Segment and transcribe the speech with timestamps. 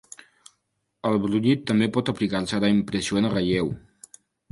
[1.09, 3.71] El brunyit també pot aplicar-se a la impressió en relleu.